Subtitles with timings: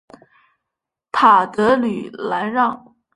[1.11, 2.95] 塔德吕兰让。